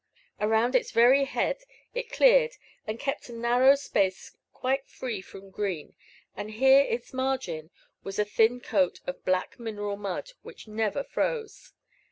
[0.39, 1.61] Around its very head,
[1.93, 2.53] it cleared,
[2.87, 5.93] and kept, a narrow space quite free from green,
[6.35, 7.69] and here its margin
[8.03, 11.73] was a thin coat of black mineral mud, which never froze.